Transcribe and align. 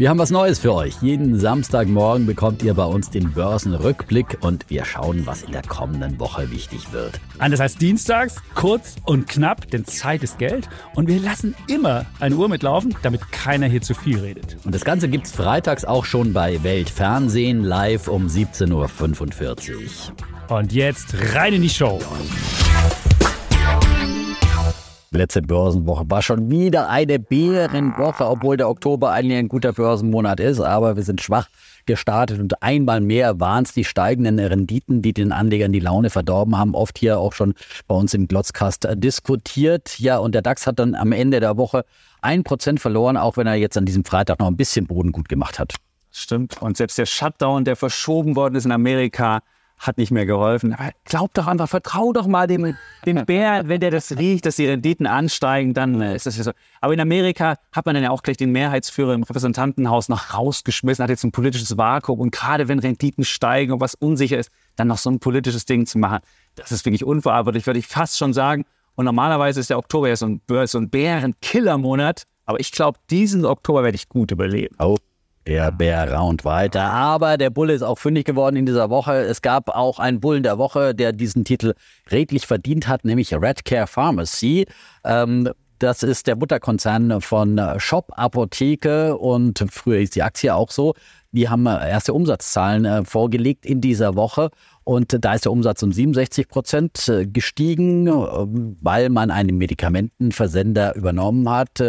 Wir 0.00 0.08
haben 0.08 0.18
was 0.18 0.30
Neues 0.30 0.58
für 0.58 0.72
euch. 0.72 0.94
Jeden 1.02 1.38
Samstagmorgen 1.38 2.24
bekommt 2.24 2.62
ihr 2.62 2.72
bei 2.72 2.86
uns 2.86 3.10
den 3.10 3.32
Börsenrückblick 3.32 4.38
und 4.40 4.64
wir 4.70 4.86
schauen, 4.86 5.26
was 5.26 5.42
in 5.42 5.52
der 5.52 5.60
kommenden 5.60 6.18
Woche 6.18 6.50
wichtig 6.50 6.90
wird. 6.90 7.20
Anders 7.38 7.60
als 7.60 7.76
dienstags, 7.76 8.36
kurz 8.54 8.96
und 9.04 9.28
knapp, 9.28 9.70
denn 9.70 9.84
Zeit 9.84 10.22
ist 10.22 10.38
Geld. 10.38 10.70
Und 10.94 11.06
wir 11.06 11.20
lassen 11.20 11.54
immer 11.68 12.06
eine 12.18 12.34
Uhr 12.34 12.48
mitlaufen, 12.48 12.96
damit 13.02 13.30
keiner 13.30 13.66
hier 13.66 13.82
zu 13.82 13.92
viel 13.92 14.18
redet. 14.18 14.56
Und 14.64 14.74
das 14.74 14.86
Ganze 14.86 15.06
gibt's 15.06 15.32
freitags 15.32 15.84
auch 15.84 16.06
schon 16.06 16.32
bei 16.32 16.62
Weltfernsehen 16.62 17.62
live 17.62 18.08
um 18.08 18.26
17.45 18.26 19.74
Uhr. 19.74 20.56
Und 20.56 20.72
jetzt 20.72 21.14
rein 21.34 21.52
in 21.52 21.60
die 21.60 21.68
Show. 21.68 22.00
Letzte 25.12 25.42
Börsenwoche 25.42 26.08
war 26.08 26.22
schon 26.22 26.52
wieder 26.52 26.88
eine 26.88 27.18
Bärenwoche, 27.18 28.24
obwohl 28.24 28.56
der 28.56 28.68
Oktober 28.68 29.10
eigentlich 29.10 29.38
ein 29.38 29.48
guter 29.48 29.72
Börsenmonat 29.72 30.38
ist, 30.38 30.60
aber 30.60 30.94
wir 30.94 31.02
sind 31.02 31.20
schwach 31.20 31.48
gestartet 31.84 32.38
und 32.38 32.62
einmal 32.62 33.00
mehr 33.00 33.40
waren 33.40 33.64
es 33.64 33.72
die 33.72 33.82
steigenden 33.82 34.38
Renditen, 34.38 35.02
die 35.02 35.12
den 35.12 35.32
Anlegern 35.32 35.72
die 35.72 35.80
Laune 35.80 36.10
verdorben 36.10 36.56
haben. 36.56 36.76
Oft 36.76 36.96
hier 36.96 37.18
auch 37.18 37.32
schon 37.32 37.54
bei 37.88 37.96
uns 37.96 38.14
im 38.14 38.28
Glotzkast 38.28 38.86
diskutiert. 38.94 39.98
Ja, 39.98 40.18
und 40.18 40.32
der 40.32 40.42
DAX 40.42 40.68
hat 40.68 40.78
dann 40.78 40.94
am 40.94 41.10
Ende 41.10 41.40
der 41.40 41.56
Woche 41.56 41.84
ein 42.20 42.44
Prozent 42.44 42.78
verloren, 42.78 43.16
auch 43.16 43.36
wenn 43.36 43.48
er 43.48 43.56
jetzt 43.56 43.76
an 43.76 43.86
diesem 43.86 44.04
Freitag 44.04 44.38
noch 44.38 44.46
ein 44.46 44.56
bisschen 44.56 44.86
Boden 44.86 45.10
gut 45.10 45.28
gemacht 45.28 45.58
hat. 45.58 45.74
Stimmt. 46.12 46.62
Und 46.62 46.76
selbst 46.76 46.98
der 46.98 47.06
Shutdown, 47.06 47.64
der 47.64 47.74
verschoben 47.74 48.36
worden 48.36 48.54
ist 48.54 48.64
in 48.64 48.70
Amerika, 48.70 49.40
hat 49.80 49.96
nicht 49.96 50.12
mehr 50.12 50.26
geholfen. 50.26 50.74
Aber 50.74 50.90
glaub 51.04 51.32
doch 51.32 51.46
einfach, 51.46 51.68
vertrau 51.68 52.12
doch 52.12 52.26
mal 52.26 52.46
dem, 52.46 52.76
dem 53.06 53.24
Bär, 53.26 53.66
wenn 53.66 53.80
der 53.80 53.90
das 53.90 54.16
riecht, 54.16 54.44
dass 54.44 54.56
die 54.56 54.66
Renditen 54.66 55.06
ansteigen, 55.06 55.72
dann 55.72 56.00
äh, 56.02 56.14
ist 56.14 56.26
das 56.26 56.36
ja 56.36 56.44
so. 56.44 56.52
Aber 56.82 56.92
in 56.92 57.00
Amerika 57.00 57.56
hat 57.72 57.86
man 57.86 57.94
dann 57.94 58.04
ja 58.04 58.10
auch 58.10 58.22
gleich 58.22 58.36
den 58.36 58.52
Mehrheitsführer 58.52 59.14
im 59.14 59.22
Repräsentantenhaus 59.22 60.10
noch 60.10 60.34
rausgeschmissen, 60.34 61.02
hat 61.02 61.10
jetzt 61.10 61.24
ein 61.24 61.32
politisches 61.32 61.78
Vakuum. 61.78 62.20
Und 62.20 62.32
gerade 62.32 62.68
wenn 62.68 62.78
Renditen 62.78 63.24
steigen 63.24 63.72
und 63.72 63.80
was 63.80 63.94
unsicher 63.94 64.38
ist, 64.38 64.50
dann 64.76 64.88
noch 64.88 64.98
so 64.98 65.10
ein 65.10 65.18
politisches 65.18 65.64
Ding 65.64 65.86
zu 65.86 65.98
machen, 65.98 66.20
das 66.56 66.72
ist 66.72 66.84
wirklich 66.84 67.04
unverantwortlich, 67.04 67.66
würde 67.66 67.78
ich 67.78 67.86
fast 67.86 68.18
schon 68.18 68.34
sagen. 68.34 68.66
Und 68.96 69.06
normalerweise 69.06 69.60
ist 69.60 69.70
der 69.70 69.78
Oktober 69.78 70.08
ja 70.08 70.16
so 70.16 70.26
ein, 70.26 70.42
so 70.66 70.78
ein 70.78 70.90
Bärenkillermonat. 70.90 72.24
Aber 72.44 72.60
ich 72.60 72.70
glaube, 72.70 72.98
diesen 73.08 73.46
Oktober 73.46 73.82
werde 73.82 73.96
ich 73.96 74.08
gut 74.08 74.30
überleben. 74.30 74.76
Oh. 74.78 74.96
Der 75.46 75.72
Bär 75.72 76.12
raunt 76.12 76.44
weiter. 76.44 76.82
Aber 76.82 77.38
der 77.38 77.50
Bulle 77.50 77.72
ist 77.72 77.82
auch 77.82 77.98
fündig 77.98 78.26
geworden 78.26 78.56
in 78.56 78.66
dieser 78.66 78.90
Woche. 78.90 79.14
Es 79.14 79.42
gab 79.42 79.70
auch 79.70 79.98
einen 79.98 80.20
Bullen 80.20 80.42
der 80.42 80.58
Woche, 80.58 80.94
der 80.94 81.12
diesen 81.12 81.44
Titel 81.44 81.74
redlich 82.10 82.46
verdient 82.46 82.88
hat, 82.88 83.04
nämlich 83.04 83.32
Redcare 83.32 83.86
Pharmacy. 83.86 84.66
Ähm, 85.04 85.50
das 85.78 86.02
ist 86.02 86.26
der 86.26 86.36
Mutterkonzern 86.36 87.22
von 87.22 87.58
Shop 87.78 88.12
Apotheke 88.14 89.16
und 89.16 89.64
früher 89.70 89.98
hieß 90.00 90.10
die 90.10 90.22
Aktie 90.22 90.54
auch 90.54 90.70
so. 90.70 90.94
Die 91.32 91.48
haben 91.48 91.64
erste 91.66 92.12
Umsatzzahlen 92.12 92.84
äh, 92.84 93.04
vorgelegt 93.04 93.64
in 93.64 93.80
dieser 93.80 94.16
Woche 94.16 94.50
und 94.84 95.24
da 95.24 95.34
ist 95.34 95.44
der 95.44 95.52
Umsatz 95.52 95.82
um 95.82 95.92
67 95.92 96.48
Prozent 96.48 97.08
äh, 97.08 97.24
gestiegen, 97.26 98.08
äh, 98.08 98.10
weil 98.82 99.10
man 99.10 99.30
einen 99.30 99.56
Medikamentenversender 99.56 100.96
übernommen 100.96 101.48
hat. 101.48 101.80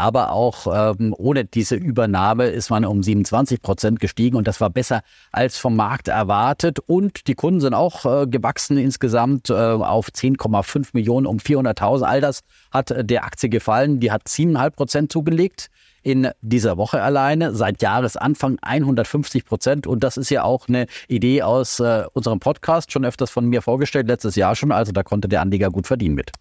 Aber 0.00 0.32
auch 0.32 0.66
ähm, 0.98 1.14
ohne 1.18 1.44
diese 1.44 1.74
Übernahme 1.74 2.46
ist 2.46 2.70
man 2.70 2.86
um 2.86 3.02
27 3.02 3.60
Prozent 3.60 4.00
gestiegen 4.00 4.38
und 4.38 4.48
das 4.48 4.58
war 4.58 4.70
besser 4.70 5.02
als 5.30 5.58
vom 5.58 5.76
Markt 5.76 6.08
erwartet. 6.08 6.78
Und 6.78 7.26
die 7.26 7.34
Kunden 7.34 7.60
sind 7.60 7.74
auch 7.74 8.06
äh, 8.06 8.26
gewachsen 8.26 8.78
insgesamt 8.78 9.50
äh, 9.50 9.52
auf 9.52 10.08
10,5 10.08 10.88
Millionen 10.94 11.26
um 11.26 11.36
400.000. 11.36 12.04
All 12.04 12.22
das 12.22 12.40
hat 12.70 12.90
äh, 12.90 13.04
der 13.04 13.24
Aktie 13.24 13.50
gefallen. 13.50 14.00
Die 14.00 14.10
hat 14.10 14.26
7,5 14.26 14.70
Prozent 14.70 15.12
zugelegt 15.12 15.68
in 16.02 16.30
dieser 16.40 16.78
Woche 16.78 17.02
alleine, 17.02 17.54
seit 17.54 17.82
Jahresanfang 17.82 18.56
150 18.62 19.44
Prozent. 19.44 19.86
Und 19.86 20.02
das 20.02 20.16
ist 20.16 20.30
ja 20.30 20.44
auch 20.44 20.66
eine 20.66 20.86
Idee 21.08 21.42
aus 21.42 21.78
äh, 21.78 22.04
unserem 22.14 22.40
Podcast, 22.40 22.90
schon 22.90 23.04
öfters 23.04 23.30
von 23.30 23.44
mir 23.44 23.60
vorgestellt, 23.60 24.06
letztes 24.08 24.34
Jahr 24.34 24.56
schon. 24.56 24.72
Also 24.72 24.92
da 24.92 25.02
konnte 25.02 25.28
der 25.28 25.42
Anleger 25.42 25.68
gut 25.68 25.86
verdienen 25.86 26.14
mit. 26.14 26.32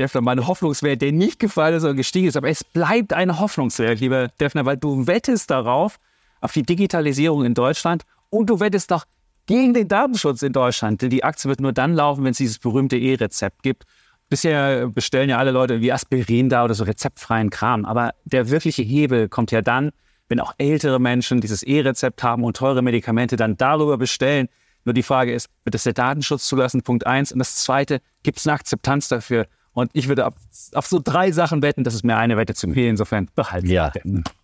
Defner, 0.00 0.22
meine 0.22 0.46
Hoffnungswert, 0.46 1.02
der 1.02 1.12
nicht 1.12 1.38
gefallen 1.38 1.74
ist 1.74 1.84
oder 1.84 1.94
gestiegen 1.94 2.26
ist, 2.26 2.36
aber 2.36 2.48
es 2.48 2.64
bleibt 2.64 3.12
ein 3.12 3.38
Hoffnungswert, 3.38 4.00
lieber 4.00 4.28
Defner, 4.40 4.64
weil 4.64 4.78
du 4.78 5.06
wettest 5.06 5.50
darauf, 5.50 5.98
auf 6.40 6.52
die 6.52 6.62
Digitalisierung 6.62 7.44
in 7.44 7.54
Deutschland 7.54 8.04
und 8.30 8.48
du 8.48 8.60
wettest 8.60 8.90
doch 8.90 9.04
gegen 9.46 9.74
den 9.74 9.88
Datenschutz 9.88 10.42
in 10.42 10.52
Deutschland. 10.52 11.02
Denn 11.02 11.10
die 11.10 11.22
Aktie 11.22 11.48
wird 11.48 11.60
nur 11.60 11.72
dann 11.72 11.94
laufen, 11.94 12.24
wenn 12.24 12.30
es 12.30 12.38
dieses 12.38 12.58
berühmte 12.58 12.96
E-Rezept 12.96 13.62
gibt. 13.62 13.84
Bisher 14.30 14.88
bestellen 14.88 15.28
ja 15.28 15.38
alle 15.38 15.50
Leute 15.50 15.80
wie 15.80 15.92
Aspirin 15.92 16.48
da 16.48 16.64
oder 16.64 16.74
so 16.74 16.84
rezeptfreien 16.84 17.50
Kram. 17.50 17.84
Aber 17.84 18.14
der 18.24 18.48
wirkliche 18.48 18.82
Hebel 18.82 19.28
kommt 19.28 19.50
ja 19.50 19.60
dann, 19.60 19.90
wenn 20.28 20.40
auch 20.40 20.54
ältere 20.56 21.00
Menschen 21.00 21.40
dieses 21.40 21.62
E-Rezept 21.62 22.22
haben 22.22 22.44
und 22.44 22.56
teure 22.56 22.80
Medikamente 22.80 23.36
dann 23.36 23.56
darüber 23.56 23.98
bestellen. 23.98 24.48
Nur 24.84 24.94
die 24.94 25.02
Frage 25.02 25.34
ist, 25.34 25.48
wird 25.64 25.74
es 25.74 25.82
der 25.82 25.92
Datenschutz 25.92 26.46
zulassen? 26.46 26.82
Punkt 26.82 27.06
eins. 27.06 27.32
Und 27.32 27.40
das 27.40 27.56
zweite, 27.56 28.00
gibt 28.22 28.38
es 28.38 28.46
eine 28.46 28.54
Akzeptanz 28.54 29.08
dafür? 29.08 29.46
Und 29.72 29.90
ich 29.94 30.08
würde 30.08 30.26
auf, 30.26 30.34
auf, 30.74 30.86
so 30.86 31.00
drei 31.02 31.30
Sachen 31.30 31.62
wetten, 31.62 31.84
das 31.84 31.94
ist 31.94 32.04
mir 32.04 32.16
eine 32.16 32.36
Wette 32.36 32.54
zu 32.54 32.70
viel. 32.70 32.88
Insofern 32.88 33.28
behalten. 33.36 33.68
Ja, 33.68 33.92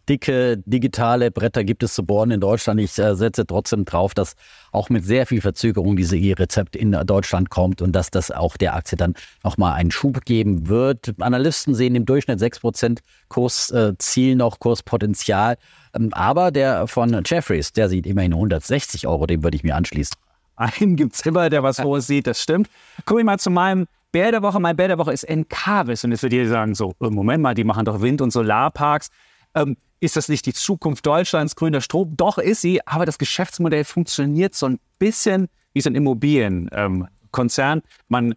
dicke 0.08 0.58
digitale 0.66 1.32
Bretter 1.32 1.64
gibt 1.64 1.82
es 1.82 1.94
zu 1.94 2.04
bohren 2.04 2.30
in 2.30 2.40
Deutschland. 2.40 2.80
Ich 2.80 2.96
äh, 2.98 3.14
setze 3.16 3.44
trotzdem 3.44 3.84
drauf, 3.84 4.14
dass 4.14 4.36
auch 4.70 4.88
mit 4.88 5.04
sehr 5.04 5.26
viel 5.26 5.40
Verzögerung 5.40 5.96
diese 5.96 6.16
E-Rezept 6.16 6.76
in 6.76 6.92
Deutschland 6.92 7.50
kommt 7.50 7.82
und 7.82 7.92
dass 7.92 8.10
das 8.10 8.30
auch 8.30 8.56
der 8.56 8.76
Aktie 8.76 8.96
dann 8.96 9.14
nochmal 9.42 9.72
einen 9.72 9.90
Schub 9.90 10.24
geben 10.24 10.68
wird. 10.68 11.14
Analysten 11.20 11.74
sehen 11.74 11.96
im 11.96 12.06
Durchschnitt 12.06 12.40
6% 12.40 12.98
Kursziel 13.28 14.32
äh, 14.32 14.36
noch, 14.36 14.60
Kurspotenzial. 14.60 15.56
Ähm, 15.92 16.12
aber 16.12 16.52
der 16.52 16.86
von 16.86 17.20
Jeffries, 17.24 17.72
der 17.72 17.88
sieht 17.88 18.06
immerhin 18.06 18.32
160 18.32 19.08
Euro, 19.08 19.26
dem 19.26 19.42
würde 19.42 19.56
ich 19.56 19.64
mir 19.64 19.74
anschließen. 19.74 20.16
Einen 20.56 20.96
gibt 20.96 21.14
es 21.14 21.20
immer, 21.26 21.50
der 21.50 21.62
was 21.62 21.82
Hohes 21.82 22.06
sieht, 22.06 22.26
das 22.26 22.40
stimmt. 22.40 22.70
Gucken 23.04 23.18
wir 23.18 23.32
mal 23.32 23.38
zu 23.38 23.50
meinem 23.50 23.86
Bär 24.12 24.30
der 24.30 24.42
Woche, 24.42 24.60
mein 24.60 24.76
Bär 24.76 24.88
der 24.88 24.98
Woche 24.98 25.12
ist 25.12 25.24
Encarvis. 25.24 26.04
Und 26.04 26.12
jetzt 26.12 26.22
wird 26.22 26.32
ihr 26.32 26.48
sagen, 26.48 26.74
so, 26.74 26.94
äh, 27.00 27.10
Moment 27.10 27.42
mal, 27.42 27.54
die 27.54 27.64
machen 27.64 27.84
doch 27.84 28.00
Wind- 28.00 28.20
und 28.20 28.30
Solarparks. 28.30 29.08
Ähm, 29.54 29.76
ist 30.00 30.16
das 30.16 30.28
nicht 30.28 30.46
die 30.46 30.52
Zukunft 30.52 31.06
Deutschlands, 31.06 31.56
grüner 31.56 31.80
Strom? 31.80 32.16
Doch, 32.16 32.38
ist 32.38 32.60
sie, 32.60 32.86
aber 32.86 33.06
das 33.06 33.18
Geschäftsmodell 33.18 33.84
funktioniert 33.84 34.54
so 34.54 34.66
ein 34.66 34.78
bisschen 34.98 35.48
wie 35.72 35.80
so 35.80 35.90
ein 35.90 35.94
Immobilienkonzern. 35.94 37.78
Ähm, 37.78 37.82
Man 38.08 38.34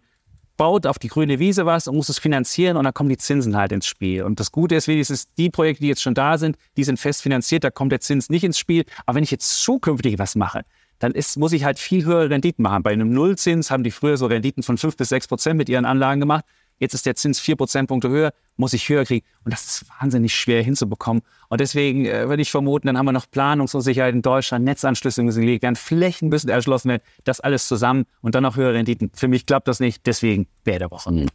baut 0.60 0.86
auf 0.86 0.98
die 0.98 1.08
grüne 1.08 1.38
Wiese 1.38 1.64
was 1.64 1.88
und 1.88 1.96
muss 1.96 2.10
es 2.10 2.18
finanzieren 2.18 2.76
und 2.76 2.84
dann 2.84 2.92
kommen 2.92 3.08
die 3.08 3.16
Zinsen 3.16 3.56
halt 3.56 3.72
ins 3.72 3.86
Spiel. 3.86 4.24
Und 4.24 4.40
das 4.40 4.52
Gute 4.52 4.74
ist 4.74 4.88
wenigstens, 4.88 5.32
die 5.34 5.48
Projekte, 5.48 5.80
die 5.80 5.88
jetzt 5.88 6.02
schon 6.02 6.12
da 6.12 6.36
sind, 6.36 6.58
die 6.76 6.84
sind 6.84 6.98
fest 6.98 7.22
finanziert, 7.22 7.64
da 7.64 7.70
kommt 7.70 7.92
der 7.92 8.00
Zins 8.00 8.28
nicht 8.28 8.44
ins 8.44 8.58
Spiel. 8.58 8.84
Aber 9.06 9.16
wenn 9.16 9.24
ich 9.24 9.30
jetzt 9.30 9.62
zukünftig 9.62 10.18
was 10.18 10.36
mache, 10.36 10.62
dann 11.00 11.12
ist, 11.12 11.36
muss 11.36 11.52
ich 11.52 11.64
halt 11.64 11.80
viel 11.80 12.04
höhere 12.04 12.30
Renditen 12.30 12.62
machen. 12.62 12.84
Bei 12.84 12.92
einem 12.92 13.12
Nullzins 13.12 13.70
haben 13.70 13.82
die 13.82 13.90
früher 13.90 14.16
so 14.16 14.26
Renditen 14.26 14.62
von 14.62 14.78
fünf 14.78 14.96
bis 14.96 15.08
sechs 15.08 15.26
Prozent 15.26 15.56
mit 15.56 15.68
ihren 15.68 15.84
Anlagen 15.84 16.20
gemacht. 16.20 16.44
Jetzt 16.78 16.94
ist 16.94 17.04
der 17.04 17.14
Zins 17.14 17.40
vier 17.40 17.56
Prozentpunkte 17.56 18.08
höher, 18.08 18.32
muss 18.56 18.72
ich 18.72 18.88
höher 18.88 19.04
kriegen. 19.04 19.26
Und 19.44 19.52
das 19.52 19.64
ist 19.66 19.86
wahnsinnig 20.00 20.34
schwer 20.34 20.62
hinzubekommen. 20.62 21.22
Und 21.48 21.60
deswegen 21.60 22.06
äh, 22.06 22.28
würde 22.28 22.40
ich 22.40 22.50
vermuten, 22.50 22.86
dann 22.86 22.96
haben 22.96 23.06
wir 23.06 23.12
noch 23.12 23.30
Planungsunsicherheit 23.30 24.14
in 24.14 24.22
Deutschland, 24.22 24.64
Netzanschlüsse 24.64 25.22
müssen 25.22 25.42
gelegt 25.42 25.62
werden, 25.62 25.76
Flächen 25.76 26.28
müssen 26.28 26.48
erschlossen 26.48 26.88
werden, 26.88 27.02
das 27.24 27.40
alles 27.40 27.68
zusammen 27.68 28.04
und 28.22 28.34
dann 28.34 28.42
noch 28.42 28.56
höhere 28.56 28.74
Renditen. 28.74 29.10
Für 29.14 29.28
mich 29.28 29.44
klappt 29.44 29.68
das 29.68 29.80
nicht, 29.80 30.06
deswegen 30.06 30.46
wäre 30.64 30.78
der 30.78 30.90
Woche. 30.90 31.26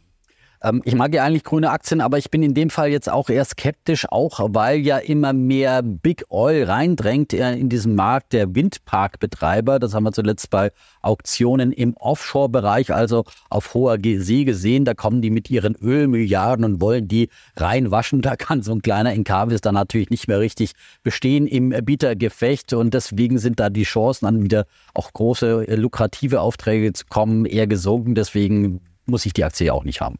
Ähm, 0.66 0.82
ich 0.84 0.94
mag 0.94 1.14
ja 1.14 1.24
eigentlich 1.24 1.44
grüne 1.44 1.70
Aktien, 1.70 2.00
aber 2.00 2.18
ich 2.18 2.30
bin 2.30 2.42
in 2.42 2.54
dem 2.54 2.70
Fall 2.70 2.90
jetzt 2.90 3.08
auch 3.08 3.28
eher 3.28 3.44
skeptisch, 3.44 4.06
auch 4.10 4.40
weil 4.52 4.80
ja 4.80 4.98
immer 4.98 5.32
mehr 5.32 5.82
Big 5.82 6.24
Oil 6.28 6.64
reindrängt 6.64 7.32
in 7.32 7.68
diesen 7.68 7.94
Markt 7.94 8.32
der 8.32 8.54
Windparkbetreiber. 8.54 9.78
Das 9.78 9.94
haben 9.94 10.04
wir 10.04 10.12
zuletzt 10.12 10.50
bei 10.50 10.72
Auktionen 11.02 11.72
im 11.72 11.96
Offshore-Bereich, 11.96 12.92
also 12.92 13.24
auf 13.48 13.74
hoher 13.74 13.98
See 14.02 14.44
gesehen. 14.44 14.84
Da 14.84 14.94
kommen 14.94 15.22
die 15.22 15.30
mit 15.30 15.50
ihren 15.50 15.76
Ölmilliarden 15.76 16.64
und 16.64 16.80
wollen 16.80 17.06
die 17.06 17.28
reinwaschen. 17.56 18.22
Da 18.22 18.36
kann 18.36 18.62
so 18.62 18.72
ein 18.72 18.82
kleiner 18.82 19.12
Inkavis 19.12 19.60
dann 19.60 19.74
natürlich 19.74 20.10
nicht 20.10 20.26
mehr 20.26 20.40
richtig 20.40 20.72
bestehen 21.02 21.46
im 21.46 21.70
Bietergefecht 21.84 22.72
und 22.72 22.92
deswegen 22.92 23.38
sind 23.38 23.60
da 23.60 23.70
die 23.70 23.84
Chancen, 23.84 24.24
dann 24.24 24.42
wieder 24.42 24.66
auch 24.94 25.12
große 25.12 25.74
lukrative 25.76 26.40
Aufträge 26.40 26.92
zu 26.92 27.04
kommen, 27.08 27.44
eher 27.44 27.66
gesunken. 27.66 28.14
Deswegen 28.14 28.80
muss 29.06 29.26
ich 29.26 29.32
die 29.32 29.44
Aktie 29.44 29.72
auch 29.72 29.84
nicht 29.84 30.00
haben 30.00 30.16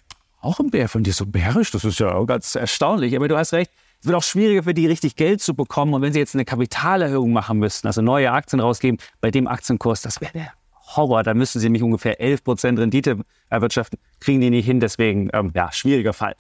auch 0.46 0.60
ein 0.60 0.70
Bär 0.70 0.88
von 0.88 1.02
dir, 1.02 1.12
so 1.12 1.26
bärisch, 1.26 1.72
das 1.72 1.84
ist 1.84 1.98
ja 1.98 2.22
ganz 2.24 2.54
erstaunlich. 2.54 3.16
Aber 3.16 3.28
du 3.28 3.36
hast 3.36 3.52
recht, 3.52 3.70
es 4.00 4.06
wird 4.06 4.16
auch 4.16 4.22
schwieriger 4.22 4.62
für 4.62 4.74
die, 4.74 4.86
richtig 4.86 5.16
Geld 5.16 5.40
zu 5.40 5.54
bekommen. 5.54 5.92
Und 5.92 6.02
wenn 6.02 6.12
sie 6.12 6.20
jetzt 6.20 6.34
eine 6.34 6.44
Kapitalerhöhung 6.44 7.32
machen 7.32 7.58
müssten, 7.58 7.86
also 7.86 8.00
neue 8.00 8.30
Aktien 8.30 8.60
rausgeben, 8.60 8.98
bei 9.20 9.30
dem 9.30 9.48
Aktienkurs, 9.48 10.02
das 10.02 10.20
wäre 10.20 10.32
der 10.32 10.52
Horror. 10.94 11.24
Da 11.24 11.34
müssen 11.34 11.58
sie 11.58 11.66
nämlich 11.66 11.82
ungefähr 11.82 12.20
11% 12.20 12.78
Rendite 12.78 13.18
erwirtschaften. 13.50 13.98
Kriegen 14.20 14.40
die 14.40 14.50
nicht 14.50 14.66
hin, 14.66 14.78
deswegen, 14.78 15.30
ähm, 15.32 15.50
ja, 15.54 15.72
schwieriger 15.72 16.12
Fall. 16.12 16.36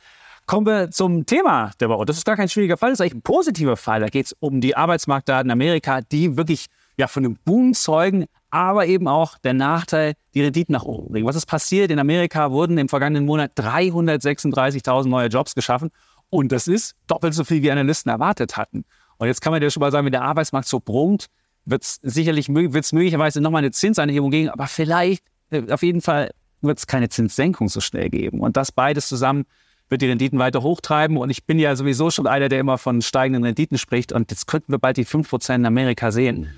Kommen 0.46 0.66
wir 0.66 0.92
zum 0.92 1.26
Thema 1.26 1.72
der 1.80 1.88
Woche. 1.88 2.04
Das 2.04 2.16
ist 2.16 2.24
gar 2.24 2.36
kein 2.36 2.48
schwieriger 2.48 2.76
Fall, 2.76 2.90
das 2.90 3.00
ist 3.00 3.00
eigentlich 3.00 3.16
ein 3.16 3.22
positiver 3.22 3.76
Fall. 3.76 4.00
Da 4.00 4.06
geht 4.06 4.26
es 4.26 4.36
um 4.38 4.60
die 4.60 4.76
Arbeitsmarktdaten 4.76 5.48
in 5.48 5.52
Amerika, 5.52 6.02
die 6.02 6.36
wirklich 6.36 6.66
ja, 6.96 7.08
von 7.08 7.24
einem 7.24 7.36
Boom 7.44 7.74
zeugen, 7.74 8.26
aber 8.56 8.86
eben 8.86 9.06
auch 9.06 9.36
der 9.38 9.52
Nachteil, 9.52 10.14
die 10.32 10.42
Renditen 10.42 10.72
nach 10.72 10.84
oben 10.84 11.12
bringen. 11.12 11.26
Was 11.26 11.36
ist 11.36 11.44
passiert? 11.44 11.90
In 11.90 11.98
Amerika 11.98 12.50
wurden 12.50 12.78
im 12.78 12.88
vergangenen 12.88 13.26
Monat 13.26 13.52
336.000 13.58 15.08
neue 15.08 15.28
Jobs 15.28 15.54
geschaffen 15.54 15.90
und 16.30 16.52
das 16.52 16.66
ist 16.66 16.94
doppelt 17.06 17.34
so 17.34 17.44
viel, 17.44 17.62
wie 17.62 17.70
Analysten 17.70 18.10
erwartet 18.10 18.56
hatten. 18.56 18.84
Und 19.18 19.26
jetzt 19.26 19.42
kann 19.42 19.52
man 19.52 19.60
dir 19.60 19.70
schon 19.70 19.82
mal 19.82 19.92
sagen, 19.92 20.06
wenn 20.06 20.12
der 20.12 20.22
Arbeitsmarkt 20.22 20.68
so 20.68 20.80
brummt, 20.80 21.26
wird 21.66 21.82
es 21.82 21.98
sicherlich 22.02 22.48
wird's 22.48 22.92
möglicherweise 22.92 23.42
nochmal 23.42 23.58
eine 23.58 23.72
Zinsanhebung 23.72 24.30
geben, 24.30 24.48
aber 24.48 24.68
vielleicht, 24.68 25.22
äh, 25.50 25.70
auf 25.70 25.82
jeden 25.82 26.00
Fall, 26.00 26.30
wird 26.62 26.78
es 26.78 26.86
keine 26.86 27.10
Zinssenkung 27.10 27.68
so 27.68 27.80
schnell 27.80 28.08
geben. 28.08 28.40
Und 28.40 28.56
das 28.56 28.72
beides 28.72 29.08
zusammen 29.08 29.44
wird 29.90 30.00
die 30.00 30.08
Renditen 30.08 30.38
weiter 30.38 30.62
hochtreiben. 30.62 31.18
Und 31.18 31.28
ich 31.28 31.44
bin 31.44 31.58
ja 31.58 31.76
sowieso 31.76 32.10
schon 32.10 32.26
einer, 32.26 32.48
der 32.48 32.60
immer 32.60 32.78
von 32.78 33.02
steigenden 33.02 33.44
Renditen 33.44 33.76
spricht. 33.76 34.12
Und 34.12 34.30
jetzt 34.30 34.46
könnten 34.46 34.72
wir 34.72 34.78
bald 34.78 34.96
die 34.96 35.04
5% 35.04 35.54
in 35.54 35.66
Amerika 35.66 36.10
sehen. 36.10 36.50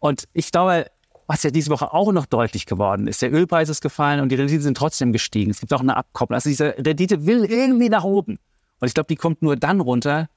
Und 0.00 0.24
ich 0.32 0.50
glaube, 0.50 0.86
was 1.26 1.42
ja 1.42 1.50
diese 1.50 1.70
Woche 1.70 1.92
auch 1.92 2.12
noch 2.12 2.26
deutlich 2.26 2.66
geworden 2.66 3.06
ist, 3.06 3.22
der 3.22 3.32
Ölpreis 3.32 3.68
ist 3.68 3.80
gefallen 3.80 4.20
und 4.20 4.30
die 4.30 4.36
Renditen 4.36 4.62
sind 4.62 4.76
trotzdem 4.76 5.12
gestiegen. 5.12 5.50
Es 5.50 5.60
gibt 5.60 5.72
auch 5.72 5.80
eine 5.80 5.96
Abkopplung. 5.96 6.34
Also 6.34 6.48
diese 6.48 6.74
Rendite 6.78 7.26
will 7.26 7.44
irgendwie 7.44 7.88
nach 7.88 8.04
oben. 8.04 8.38
Und 8.80 8.88
ich 8.88 8.94
glaube, 8.94 9.06
die 9.06 9.16
kommt 9.16 9.42
nur 9.42 9.56
dann 9.56 9.80
runter, 9.80 10.28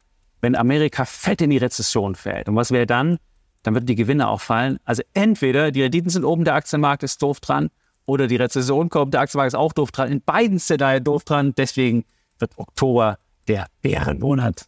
wenn 0.42 0.56
Amerika 0.56 1.06
fett 1.06 1.42
in 1.42 1.50
die 1.50 1.58
Rezession 1.58 2.16
fällt. 2.16 2.48
Und 2.48 2.56
was 2.56 2.72
wäre 2.72 2.86
dann? 2.86 3.18
Dann 3.64 3.74
würden 3.74 3.88
die 3.88 3.96
Gewinne 3.96 4.28
auch 4.30 4.40
fallen. 4.40 4.80
Also 4.86 5.04
entweder 5.14 5.72
die 5.72 5.82
Renditen 5.82 6.10
sind 6.10 6.24
oben, 6.24 6.46
der 6.46 6.54
Aktienmarkt 6.54 7.04
ist 7.04 7.22
doof 7.22 7.40
dran, 7.40 7.70
oder 8.06 8.28
die 8.28 8.38
Rezession 8.38 8.90
kommt, 8.90 9.14
der 9.14 9.22
Aktienmarkt 9.22 9.50
ist 9.54 9.60
auch 9.60 9.74
doof 9.74 9.92
dran. 9.92 10.10
In 10.12 10.22
beiden 10.22 10.60
Szenarien 10.60 11.04
doof 11.04 11.26
dran. 11.26 11.54
Deswegen 11.58 12.06
wird 12.40 12.58
Oktober 12.58 13.20
der 13.48 13.68
Bärenmonat. 13.82 14.68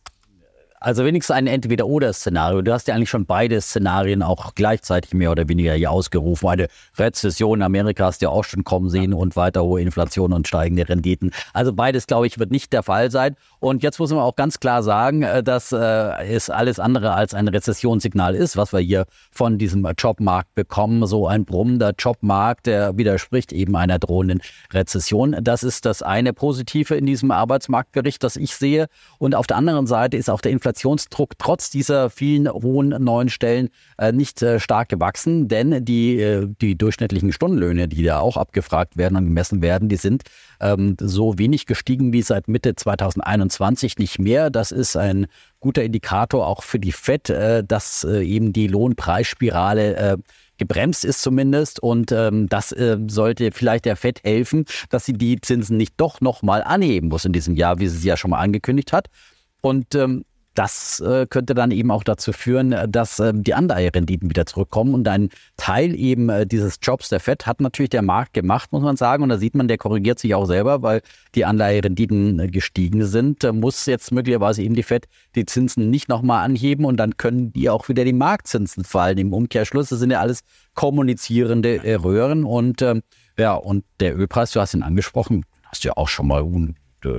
Also 0.82 1.04
wenigstens 1.04 1.36
ein 1.36 1.48
Entweder-Oder-Szenario. 1.48 2.62
Du 2.62 2.72
hast 2.72 2.88
ja 2.88 2.96
eigentlich 2.96 3.10
schon 3.10 3.26
beide 3.26 3.60
Szenarien 3.60 4.24
auch 4.24 4.56
gleichzeitig 4.56 5.14
mehr 5.14 5.30
oder 5.30 5.50
weniger 5.50 5.74
hier 5.74 5.92
ausgerufen. 5.92 6.48
Eine 6.48 6.68
Rezession 6.98 7.60
in 7.60 7.64
Amerika 7.64 8.06
hast 8.06 8.22
du 8.22 8.28
ja 8.28 8.30
auch 8.30 8.46
schon 8.46 8.64
kommen 8.64 8.90
sehen 8.90 9.14
und 9.14 9.36
weiter 9.36 9.64
hohe 9.64 9.82
Inflation 9.82 10.32
und 10.32 10.48
steigende 10.48 10.88
Renditen. 10.88 11.32
Also 11.54 11.74
beides, 11.74 12.08
glaube 12.08 12.28
ich, 12.28 12.40
wird 12.40 12.52
nicht 12.52 12.72
der 12.72 12.84
Fall 12.84 13.12
sein. 13.12 13.36
Und 13.60 13.84
jetzt 13.84 14.00
muss 14.00 14.12
man 14.12 14.20
auch 14.20 14.38
ganz 14.38 14.62
klar 14.62 14.82
sagen, 14.82 15.24
äh, 15.24 15.44
dass 15.44 15.74
äh, 15.74 15.78
es 16.26 16.50
alles 16.50 16.80
andere 16.80 17.12
als 17.12 17.34
ein 17.34 17.50
Rezessionssignal 17.50 18.34
ist, 18.34 18.56
was 18.56 18.72
wir 18.72 18.80
hier 18.80 19.06
von 19.32 19.58
diesem 19.58 19.86
Jobmarkt 19.98 20.56
bekommen. 20.56 21.06
So 21.08 21.28
ein 21.28 21.44
brummender 21.44 21.92
Jobmarkt, 21.98 22.68
der 22.68 22.96
widerspricht 22.98 23.52
eben 23.52 23.76
einer 23.76 24.00
drohenden 24.00 24.42
Rezession. 24.72 25.36
Das 25.42 25.64
ist 25.64 25.86
das 25.86 26.02
eine 26.02 26.32
Positive 26.32 26.96
in 26.96 27.06
diesem 27.06 27.32
Arbeitsmarktbericht, 27.32 28.24
das 28.24 28.38
ich 28.38 28.56
sehe. 28.56 28.88
Und 29.18 29.36
auf 29.36 29.46
der 29.46 29.58
anderen 29.58 29.86
Seite 29.86 30.16
ist 30.16 30.30
auch 30.30 30.40
der 30.40 30.54
Inflation 30.54 30.69
Inflationsdruck 30.70 31.38
trotz 31.40 31.70
dieser 31.70 32.10
vielen 32.10 32.48
hohen 32.50 32.90
neuen 32.90 33.30
Stellen 33.30 33.70
äh, 33.98 34.12
nicht 34.12 34.42
äh, 34.42 34.60
stark 34.60 34.90
gewachsen, 34.90 35.48
denn 35.48 35.84
die, 35.84 36.20
äh, 36.20 36.48
die 36.62 36.78
durchschnittlichen 36.78 37.32
Stundenlöhne, 37.32 37.88
die 37.88 38.04
da 38.04 38.20
auch 38.20 38.38
abgefragt 38.38 38.98
werden 38.98 39.18
und 39.18 39.26
gemessen 39.26 39.62
werden, 39.62 39.90
die 39.90 39.96
sind 39.96 40.24
ähm, 40.62 40.96
so 41.00 41.40
wenig 41.40 41.66
gestiegen 41.66 42.14
wie 42.14 42.22
seit 42.22 42.48
Mitte 42.48 42.76
2021 42.76 43.98
nicht 43.98 44.20
mehr. 44.20 44.50
Das 44.52 44.72
ist 44.72 44.96
ein 44.96 45.28
guter 45.60 45.84
Indikator 45.84 46.46
auch 46.46 46.62
für 46.62 46.80
die 46.80 46.92
FED, 46.92 47.30
äh, 47.30 47.64
dass 47.64 48.04
äh, 48.04 48.24
eben 48.24 48.54
die 48.54 48.68
Lohnpreisspirale 48.68 49.96
äh, 49.96 50.18
gebremst 50.58 51.04
ist 51.04 51.24
zumindest. 51.24 51.80
Und 51.80 52.12
ähm, 52.12 52.48
das 52.48 52.72
äh, 52.72 52.98
sollte 53.08 53.52
vielleicht 53.52 53.86
der 53.86 53.96
FED 53.96 54.24
helfen, 54.24 54.66
dass 54.90 55.06
sie 55.06 55.14
die 55.14 55.42
Zinsen 55.42 55.78
nicht 55.78 55.96
doch 55.98 56.22
nochmal 56.22 56.62
anheben 56.64 57.10
muss 57.10 57.26
in 57.26 57.34
diesem 57.34 57.56
Jahr, 57.56 57.80
wie 57.80 57.88
sie 57.88 57.98
es 57.98 58.04
ja 58.04 58.18
schon 58.18 58.32
mal 58.32 58.40
angekündigt 58.40 58.94
hat. 58.94 59.08
Und 59.62 59.96
ähm, 59.96 60.24
das 60.60 61.00
äh, 61.00 61.26
könnte 61.26 61.54
dann 61.54 61.72
eben 61.72 61.90
auch 61.90 62.04
dazu 62.04 62.34
führen, 62.34 62.74
äh, 62.74 62.86
dass 62.90 63.18
äh, 63.20 63.32
die 63.34 63.54
Anleiherenditen 63.54 64.30
wieder 64.30 64.46
zurückkommen. 64.46 64.94
Und 64.94 65.08
ein 65.08 65.30
Teil 65.56 65.98
eben 65.98 66.28
äh, 66.28 66.46
dieses 66.46 66.80
Jobs 66.82 67.08
der 67.08 67.22
FED 67.22 67.48
hat 67.48 67.62
natürlich 67.62 67.92
der 67.92 68.02
Markt 68.02 68.34
gemacht, 68.34 68.74
muss 68.74 68.84
man 68.84 68.98
sagen. 68.98 69.24
Und 69.24 69.30
da 69.30 69.38
sieht 69.38 69.56
man, 69.56 69.70
der 69.70 69.78
korrigiert 69.78 70.20
sich 70.20 70.36
auch 70.36 70.44
selber, 70.44 70.82
weil 70.82 71.02
die 71.34 71.46
Anleiherenditen 71.46 72.42
äh, 72.42 72.48
gestiegen 72.48 73.06
sind. 73.06 73.50
Muss 73.54 73.86
jetzt 73.86 74.12
möglicherweise 74.12 74.62
eben 74.62 74.76
die 74.76 74.84
FED 74.84 75.08
die 75.36 75.46
Zinsen 75.46 75.90
nicht 75.90 76.10
nochmal 76.10 76.44
anheben 76.44 76.84
und 76.84 76.98
dann 76.98 77.16
können 77.16 77.54
die 77.54 77.70
auch 77.70 77.88
wieder 77.88 78.04
die 78.04 78.12
Marktzinsen 78.12 78.84
fallen. 78.84 79.18
Im 79.18 79.32
Umkehrschluss, 79.32 79.88
das 79.88 80.00
sind 80.00 80.12
ja 80.12 80.20
alles 80.20 80.42
kommunizierende 80.74 81.82
Röhren. 82.04 82.44
Und 82.44 82.82
ähm, 82.82 83.02
ja, 83.38 83.54
und 83.54 83.86
der 84.02 84.18
Ölpreis, 84.18 84.52
du 84.52 84.60
hast 84.60 84.74
ihn 84.74 84.84
angesprochen, 84.84 85.46
hast 85.64 85.86
du 85.86 85.88
ja 85.88 85.94
auch 85.96 86.10
schon 86.10 86.28
mal 86.28 86.44
äh, 86.44 86.74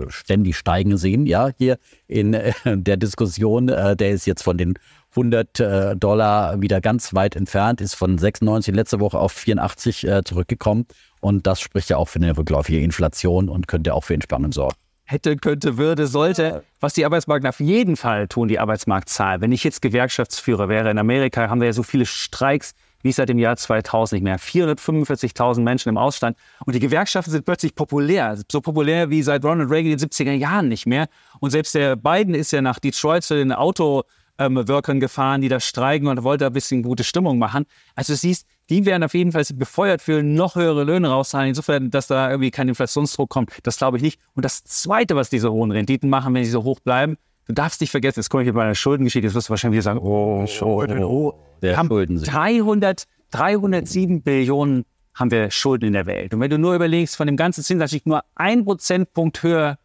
ständig 0.09 0.57
steigen 0.57 0.97
sehen, 0.97 1.27
ja, 1.27 1.51
hier 1.57 1.79
in 2.07 2.35
äh, 2.35 2.53
der 2.65 2.97
Diskussion. 2.97 3.69
Äh, 3.69 3.97
der 3.97 4.11
ist 4.11 4.27
jetzt 4.27 4.43
von 4.43 4.59
den 4.59 4.75
100 5.13 5.59
Dollar 5.97 6.63
wieder 6.63 6.81
ganz 6.81 7.15
weit 7.15 7.35
entfernt, 7.35 7.81
ist 7.81 7.95
von 7.95 8.17
96 8.17 8.73
letzte 8.73 9.01
Woche 9.01 9.19
auf 9.19 9.33
84 9.33 10.07
zurückgekommen. 10.25 10.87
Und 11.21 11.49
das 11.49 11.61
spricht 11.61 11.91
ja 11.91 11.97
auch 11.97 12.07
für 12.07 12.21
eine 12.21 12.37
rückläufige 12.37 12.79
Inflation 12.79 13.49
und 13.49 13.67
könnte 13.67 13.93
auch 13.93 14.05
für 14.05 14.15
Entspannung 14.15 14.53
sorgen 14.53 14.77
hätte, 15.11 15.37
könnte, 15.37 15.77
würde, 15.77 16.07
sollte. 16.07 16.63
Was 16.79 16.95
die 16.95 17.05
Arbeitsmarkt 17.05 17.47
auf 17.47 17.61
jeden 17.61 17.97
Fall 17.97 18.29
tun, 18.29 18.49
die 18.49 18.59
Arbeitsmarktzahl. 18.59 19.41
Wenn 19.41 19.53
ich 19.53 19.65
jetzt 19.65 19.83
Gewerkschaftsführer 19.83 20.69
wäre 20.69 20.91
in 20.91 20.99
Amerika, 20.99 21.49
haben 21.49 21.61
wir 21.61 21.67
ja 21.67 21.73
so 21.73 21.83
viele 21.83 22.07
Streiks 22.07 22.75
wie 23.03 23.13
seit 23.13 23.29
dem 23.29 23.39
Jahr 23.39 23.57
2000 23.57 24.21
nicht 24.21 24.25
mehr. 24.25 24.39
445.000 24.39 25.61
Menschen 25.61 25.89
im 25.89 25.97
Ausstand. 25.97 26.37
Und 26.65 26.75
die 26.75 26.81
Gewerkschaften 26.81 27.31
sind 27.31 27.45
plötzlich 27.45 27.75
populär. 27.75 28.39
So 28.51 28.61
populär 28.61 29.11
wie 29.11 29.23
seit 29.23 29.45
Ronald 29.45 29.71
Reagan 29.71 29.93
in 29.93 29.99
den 29.99 30.09
70er 30.09 30.33
Jahren 30.33 30.69
nicht 30.69 30.87
mehr. 30.87 31.09
Und 31.41 31.51
selbst 31.51 31.75
der 31.75 31.97
Biden 31.97 32.35
ist 32.35 32.53
ja 32.53 32.63
nach 32.63 32.79
Detroit 32.79 33.25
zu 33.25 33.35
den 33.35 33.53
Autoworkern 33.53 34.97
ähm, 34.97 35.01
gefahren, 35.01 35.41
die 35.41 35.49
da 35.49 35.61
streiken 35.61 36.09
und 36.09 36.23
wollte 36.23 36.47
ein 36.47 36.53
bisschen 36.53 36.83
gute 36.83 37.05
Stimmung 37.05 37.39
machen. 37.39 37.67
Also 37.95 38.13
du 38.13 38.17
siehst, 38.19 38.47
die 38.69 38.87
werden 38.87 39.03
auf 39.03 39.15
jeden 39.15 39.33
Fall 39.33 39.45
befeuert 39.55 40.01
für 40.01 40.23
noch 40.23 40.55
höhere 40.55 40.85
Löhne 40.85 41.09
rauszahlen. 41.09 41.49
Insofern, 41.49 41.91
dass 41.91 42.07
da 42.07 42.31
irgendwie 42.31 42.51
kein 42.51 42.69
Inflationsdruck 42.69 43.29
kommt, 43.29 43.51
das 43.65 43.79
glaube 43.79 43.97
ich 43.97 44.03
nicht. 44.03 44.21
Und 44.35 44.45
das 44.45 44.63
Zweite, 44.65 45.17
was 45.17 45.29
diese 45.29 45.51
hohen 45.51 45.73
Renditen 45.73 46.09
machen, 46.09 46.33
wenn 46.35 46.45
sie 46.45 46.51
so 46.51 46.63
hoch 46.63 46.81
bleiben, 46.81 47.17
du 47.51 47.55
darfst 47.55 47.81
nicht 47.81 47.91
vergessen, 47.91 48.21
jetzt 48.21 48.31
komme 48.31 48.43
ich 48.43 48.47
hier 48.47 48.55
bei 48.55 48.63
einer 48.63 48.75
Schuldengeschichte, 48.75 49.27
jetzt 49.27 49.35
wirst 49.35 49.49
du 49.49 49.51
wahrscheinlich 49.51 49.77
wieder 49.77 49.83
sagen, 49.83 50.01
oh, 50.01 50.47
Schulden, 50.47 51.03
oh. 51.05 51.35
Der 51.63 51.77
haben 51.77 51.89
300, 51.89 53.07
307 53.31 54.23
Billionen 54.23 54.85
haben 55.15 55.31
wir 55.31 55.51
Schulden 55.51 55.87
in 55.87 55.93
der 55.93 56.07
Welt. 56.07 56.33
Und 56.33 56.41
wenn 56.41 56.51
du 56.51 56.59
nur 56.59 56.75
überlegst, 56.75 57.17
von 57.17 57.27
dem 57.27 57.37
ganzen 57.37 57.63
Zinsanstieg 57.63 58.07
nur 58.07 58.23
ein 58.35 58.65
Prozentpunkt 58.65 59.43
höher 59.43 59.79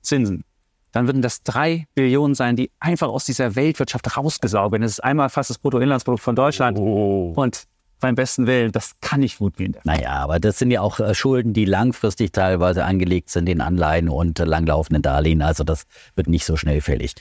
Zinsen, 0.00 0.44
dann 0.92 1.06
würden 1.06 1.20
das 1.20 1.42
drei 1.42 1.86
Billionen 1.94 2.34
sein, 2.34 2.56
die 2.56 2.70
einfach 2.80 3.08
aus 3.08 3.24
dieser 3.24 3.54
Weltwirtschaft 3.54 4.16
rausgesaugt 4.16 4.72
werden. 4.72 4.82
Das 4.82 4.92
ist 4.92 5.04
einmal 5.04 5.28
fast 5.28 5.50
das 5.50 5.58
Bruttoinlandsprodukt 5.58 6.22
von 6.22 6.34
Deutschland. 6.34 6.78
Oh. 6.78 7.32
Und 7.36 7.64
beim 8.00 8.14
besten 8.14 8.46
Willen, 8.46 8.72
das 8.72 8.92
kann 9.00 9.20
nicht 9.20 9.38
gut 9.38 9.56
gehen. 9.56 9.76
Naja, 9.84 10.12
aber 10.14 10.40
das 10.40 10.58
sind 10.58 10.70
ja 10.70 10.80
auch 10.80 10.98
äh, 11.00 11.14
Schulden, 11.14 11.52
die 11.52 11.64
langfristig 11.64 12.32
teilweise 12.32 12.84
angelegt 12.84 13.30
sind 13.30 13.48
in 13.48 13.60
Anleihen 13.60 14.08
und 14.08 14.38
langlaufenden 14.38 15.02
Darlehen. 15.02 15.42
Also 15.42 15.62
das 15.64 15.84
wird 16.16 16.28
nicht 16.28 16.44
so 16.44 16.56
schnell 16.56 16.80
fällig. 16.80 17.14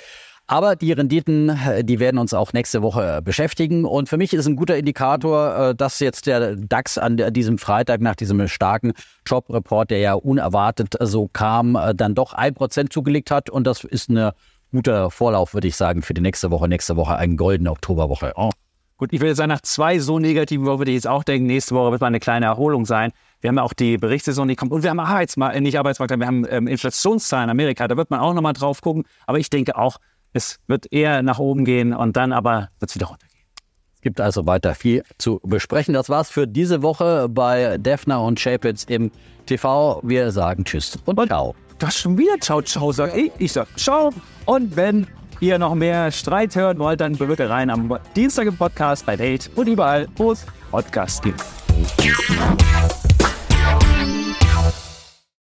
Aber 0.47 0.75
die 0.75 0.91
Renditen, 0.91 1.49
äh, 1.49 1.83
die 1.83 1.99
werden 1.99 2.17
uns 2.17 2.33
auch 2.33 2.53
nächste 2.53 2.81
Woche 2.81 3.17
äh, 3.17 3.21
beschäftigen. 3.21 3.85
Und 3.85 4.09
für 4.09 4.17
mich 4.17 4.33
ist 4.33 4.47
ein 4.47 4.55
guter 4.55 4.77
Indikator, 4.77 5.73
dass 5.75 5.99
jetzt 5.99 6.25
der 6.25 6.55
DAX 6.55 6.97
an 6.97 7.17
diesem 7.33 7.57
Freitag 7.57 8.01
nach 8.01 8.15
diesem 8.15 8.47
starken 8.47 8.93
Jobreport, 9.27 9.91
der 9.91 9.99
ja 9.99 10.13
unerwartet 10.13 10.95
so 11.01 11.27
kam, 11.27 11.77
dann 11.95 12.15
doch 12.15 12.33
ein 12.33 12.55
Prozent 12.55 12.91
zugelegt 12.91 13.29
hat. 13.29 13.49
Und 13.49 13.67
das 13.67 13.83
ist 13.83 14.09
ein 14.09 14.31
guter 14.71 15.11
Vorlauf, 15.11 15.53
würde 15.53 15.67
ich 15.67 15.75
sagen, 15.75 16.01
für 16.01 16.13
die 16.13 16.21
nächste 16.21 16.49
Woche. 16.51 16.67
Nächste 16.67 16.95
Woche 16.95 17.15
eine 17.15 17.35
goldene 17.35 17.71
Oktoberwoche. 17.71 18.33
Oh. 18.35 18.49
Gut, 18.99 19.13
ich 19.13 19.21
würde 19.21 19.33
sagen, 19.33 19.47
nach 19.47 19.61
zwei 19.61 19.97
so 19.97 20.19
negativen 20.19 20.65
Wochen 20.65 20.79
würde 20.79 20.91
ich 20.91 20.95
jetzt 20.95 21.07
auch 21.07 21.23
denken, 21.23 21.47
nächste 21.47 21.73
Woche 21.73 21.91
wird 21.91 22.01
mal 22.01 22.07
eine 22.07 22.19
kleine 22.19 22.47
Erholung 22.47 22.85
sein. 22.85 23.13
Wir 23.39 23.47
haben 23.47 23.55
ja 23.55 23.63
auch 23.63 23.71
die 23.71 23.97
Berichtssaison, 23.97 24.45
die 24.49 24.57
kommt. 24.57 24.73
Und 24.73 24.83
wir 24.83 24.89
haben 24.89 24.99
Arbeitsmarkt, 24.99 25.55
äh, 25.55 25.61
nicht 25.61 25.79
Arbeitsmarkt, 25.79 26.19
wir 26.19 26.27
haben 26.27 26.45
ähm, 26.49 26.67
Inflationszahlen 26.67 27.45
in 27.45 27.51
Amerika. 27.51 27.87
Da 27.87 27.95
wird 27.95 28.09
man 28.09 28.19
auch 28.19 28.33
nochmal 28.33 28.51
drauf 28.51 28.81
gucken. 28.81 29.05
Aber 29.25 29.39
ich 29.39 29.49
denke 29.49 29.77
auch, 29.77 29.99
es 30.33 30.59
wird 30.67 30.91
eher 30.91 31.23
nach 31.23 31.39
oben 31.39 31.63
gehen 31.63 31.93
und 31.93 32.17
dann 32.17 32.33
aber 32.33 32.71
wird 32.79 32.91
es 32.91 32.95
wieder 32.95 33.07
runtergehen. 33.07 33.45
Es 33.95 34.01
gibt 34.01 34.19
also 34.19 34.45
weiter 34.45 34.75
viel 34.75 35.03
zu 35.17 35.39
besprechen. 35.43 35.93
Das 35.93 36.09
war's 36.09 36.29
für 36.29 36.45
diese 36.45 36.81
Woche 36.81 37.29
bei 37.29 37.77
Defner 37.77 38.21
und 38.21 38.37
Chapitz 38.37 38.83
im 38.83 39.11
TV. 39.45 40.01
Wir 40.03 40.31
sagen 40.31 40.65
Tschüss 40.65 40.99
und, 41.05 41.17
und 41.17 41.27
ciao. 41.27 41.55
Du 41.77 41.87
hast 41.87 41.99
schon 41.99 42.17
wieder 42.17 42.37
Ciao, 42.41 42.61
Ciao, 42.61 42.91
sag 42.91 43.15
ich. 43.15 43.31
Ich 43.37 43.53
sag 43.53 43.67
Ciao. 43.79 44.11
Und 44.45 44.75
wenn 44.75 45.07
ihr 45.39 45.57
noch 45.59 45.75
mehr 45.75 46.11
Streit 46.11 46.55
hören 46.55 46.79
wollt, 46.79 47.01
dann 47.01 47.17
bewirkt 47.17 47.41
rein 47.41 47.69
am 47.69 47.97
Dienstag 48.15 48.47
im 48.47 48.57
Podcast 48.57 49.05
bei 49.05 49.15
Date 49.15 49.49
und 49.55 49.67
überall, 49.67 50.07
wo 50.15 50.31
es 50.31 50.45
Podcasts 50.71 51.21
gibt. 51.21 51.43